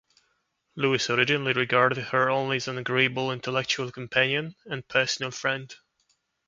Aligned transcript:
Lewis 0.73 1.11
originally 1.11 1.53
regarded 1.53 2.05
her 2.05 2.27
only 2.27 2.57
as 2.57 2.67
an 2.67 2.75
agreeable 2.79 3.31
intellectual 3.31 3.91
companion 3.91 4.55
and 4.65 4.87
personal 4.87 5.29
friend. 5.29 5.75